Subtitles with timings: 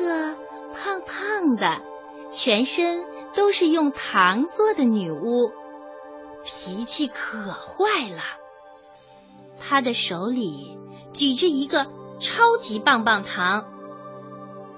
[0.00, 0.34] 个
[0.74, 1.80] 胖胖的、
[2.30, 3.04] 全身
[3.34, 5.52] 都是用糖做的女巫，
[6.44, 8.22] 脾气可坏了。
[9.60, 10.78] 她的手里
[11.12, 11.86] 举着一个
[12.18, 13.66] 超级棒棒糖，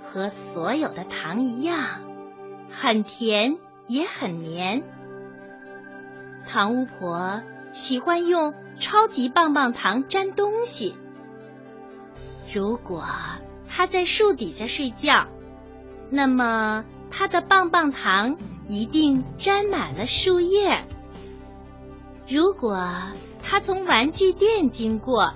[0.03, 2.03] 和所有的糖一样，
[2.71, 4.83] 很甜也很黏。
[6.49, 7.41] 糖巫婆
[7.73, 10.97] 喜欢用超级棒棒糖粘东西。
[12.53, 13.05] 如果
[13.75, 15.29] 他在树底下睡觉，
[16.11, 18.37] 那么他的棒棒糖
[18.69, 20.85] 一定沾满了树叶。
[22.29, 22.87] 如果
[23.43, 25.33] 他从玩具店经过，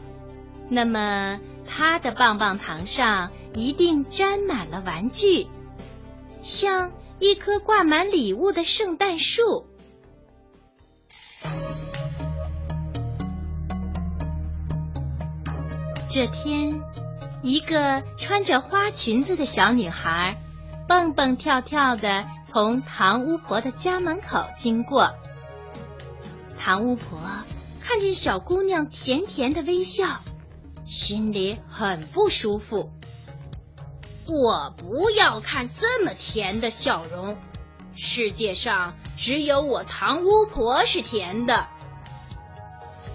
[0.69, 5.47] 那么他的棒棒糖上一定沾满了玩具，
[6.43, 9.65] 像一棵挂满礼物的圣诞树。
[16.11, 16.82] 这天。
[17.47, 20.37] 一个穿着花裙子的小女孩，
[20.89, 25.15] 蹦蹦跳跳的从唐巫婆的家门口经过。
[26.59, 27.21] 唐巫婆
[27.80, 30.19] 看见小姑娘甜甜的微笑，
[30.88, 32.91] 心里很不舒服。
[34.27, 37.37] 我不要看这么甜的笑容，
[37.95, 41.69] 世界上只有我唐巫婆是甜的。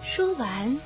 [0.06, 0.80] 说完，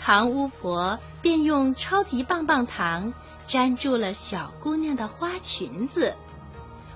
[0.00, 0.98] 唐巫婆。
[1.22, 3.12] 便用超级棒棒糖
[3.48, 6.14] 粘住了小姑娘的花裙子，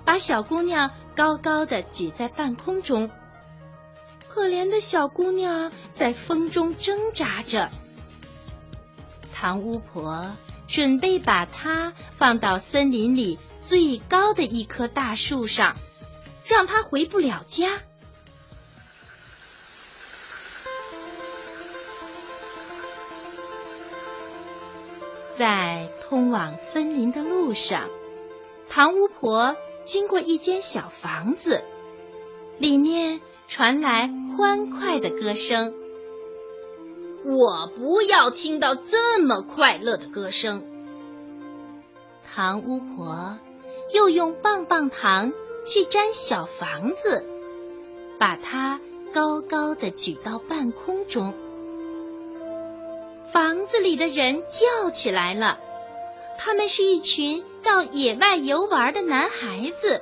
[0.04, 3.10] 把小姑娘高高的举在半空中。
[4.28, 7.68] 可怜的小姑娘在风中挣扎着。
[9.32, 10.30] 唐巫婆
[10.66, 15.74] 准备把她放到森林里最高的一棵大树上，
[16.46, 17.80] 让她回不了家。
[25.36, 27.88] 在通往森林的路上，
[28.70, 31.62] 唐巫婆经过一间小房子，
[32.58, 35.74] 里面传来欢快的歌声。
[37.24, 40.62] 我不要听到这么快乐的歌声。
[42.32, 43.38] 唐巫婆
[43.92, 45.32] 又用棒棒糖
[45.66, 47.24] 去粘小房子，
[48.18, 48.80] 把它
[49.12, 51.34] 高高的举到半空中。
[53.34, 55.58] 房子里的人叫起来了，
[56.38, 60.00] 他们是一群到野外游玩的男孩子。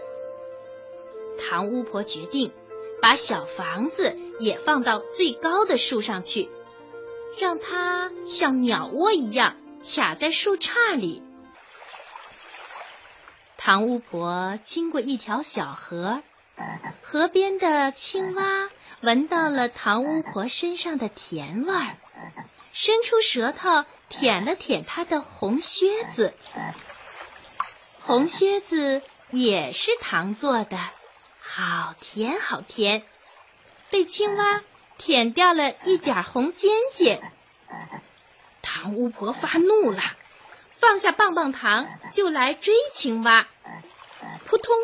[1.41, 2.53] 唐巫婆决定
[3.01, 6.51] 把小房子也放到最高的树上去，
[7.39, 11.23] 让它像鸟窝一样卡在树杈里。
[13.57, 16.23] 唐巫婆经过一条小河，
[17.01, 18.69] 河边的青蛙
[19.01, 21.97] 闻到了唐巫婆身上的甜味儿。
[22.73, 26.35] 伸出舌头舔了舔他的红靴子，
[28.01, 30.79] 红靴子也是糖做的，
[31.41, 33.05] 好甜好甜。
[33.91, 34.63] 被青蛙
[34.97, 37.33] 舔掉了一点红尖尖，
[38.63, 40.01] 糖巫婆发怒了，
[40.71, 43.47] 放下棒棒糖就来追青蛙。
[44.47, 44.75] 扑通，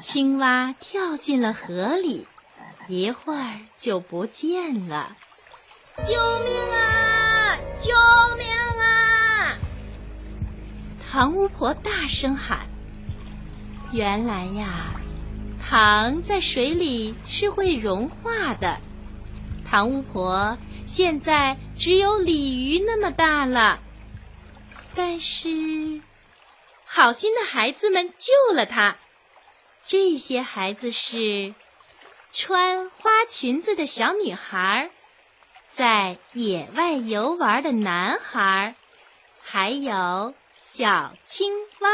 [0.00, 2.26] 青蛙跳进了河里，
[2.88, 5.16] 一会儿就不见了。
[5.98, 6.04] 救
[6.44, 7.58] 命啊！
[7.80, 7.92] 救
[8.36, 8.46] 命
[8.80, 9.58] 啊！
[11.10, 12.66] 糖巫婆大声喊
[13.92, 15.00] ：“原来呀，
[15.62, 18.80] 糖在水里是会融化的。
[19.70, 23.80] 糖巫婆现在只有鲤鱼那么大了，
[24.94, 26.00] 但是
[26.84, 28.96] 好心的孩子们救了她。
[29.86, 31.54] 这些孩子是
[32.32, 34.90] 穿花裙子的小女孩。”
[35.72, 38.74] 在野外游玩的男孩，
[39.40, 41.50] 还有小青
[41.80, 41.90] 蛙。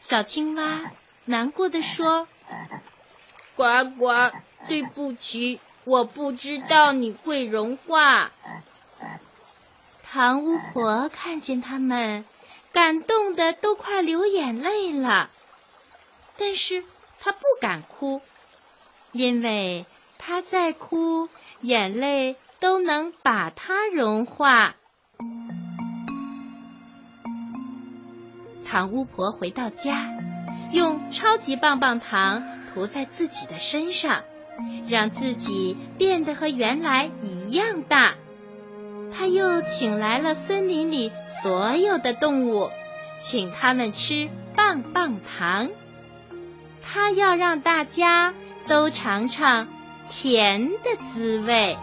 [0.00, 0.90] 小青蛙
[1.26, 2.26] 难过的说
[3.54, 4.32] ：“呱呱，
[4.66, 8.32] 对不起，我不知道你会融化。”
[10.10, 12.24] 糖巫婆看见他们，
[12.72, 15.28] 感动的都快流眼泪了，
[16.38, 16.82] 但是
[17.20, 18.22] 她不敢哭，
[19.12, 19.84] 因为
[20.16, 21.28] 她在哭。
[21.60, 24.76] 眼泪都能把它融化。
[28.64, 30.08] 糖巫婆回到家，
[30.70, 34.22] 用超级棒棒糖涂在自己的身上，
[34.86, 38.14] 让自己变得和原来一样大。
[39.10, 41.10] 她又请来了森林里
[41.42, 42.70] 所有的动物，
[43.22, 45.70] 请他们吃棒棒糖。
[46.82, 48.34] 她要让大家
[48.68, 49.66] 都尝尝。
[50.10, 51.76] 甜的滋味。